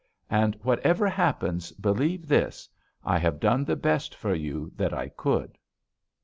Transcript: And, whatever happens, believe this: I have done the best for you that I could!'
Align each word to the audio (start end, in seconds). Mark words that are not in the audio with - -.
And, 0.31 0.55
whatever 0.63 1.07
happens, 1.07 1.71
believe 1.73 2.27
this: 2.27 2.67
I 3.03 3.19
have 3.19 3.39
done 3.39 3.65
the 3.65 3.75
best 3.75 4.15
for 4.15 4.33
you 4.33 4.71
that 4.75 4.95
I 4.95 5.09
could!' 5.09 5.59